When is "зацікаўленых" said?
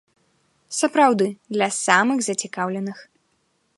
2.29-2.97